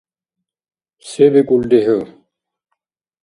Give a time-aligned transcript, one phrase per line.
[1.09, 1.99] –Се бикӀулри хӀу?